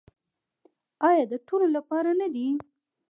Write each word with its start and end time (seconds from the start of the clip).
آیا 1.07 1.23
د 1.31 1.33
ټولو 1.47 1.67
لپاره 1.75 2.09
نه 2.19 2.27
دی؟ 2.33 2.47